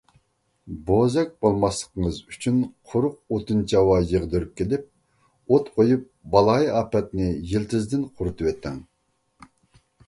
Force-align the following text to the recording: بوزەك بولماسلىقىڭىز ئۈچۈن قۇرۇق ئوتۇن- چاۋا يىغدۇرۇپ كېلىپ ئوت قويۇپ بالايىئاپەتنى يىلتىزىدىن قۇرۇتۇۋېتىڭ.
بوزەك 0.85 1.33
بولماسلىقىڭىز 1.45 2.17
ئۈچۈن 2.31 2.57
قۇرۇق 2.93 3.35
ئوتۇن- 3.37 3.61
چاۋا 3.75 3.99
يىغدۇرۇپ 4.13 4.57
كېلىپ 4.63 4.89
ئوت 5.51 5.71
قويۇپ 5.77 6.09
بالايىئاپەتنى 6.33 7.31
يىلتىزىدىن 7.55 8.09
قۇرۇتۇۋېتىڭ. 8.17 8.83